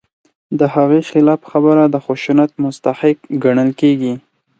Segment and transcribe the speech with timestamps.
[0.59, 4.13] د هغې خلاف خبره د خشونت مستحق ګڼل کېږي.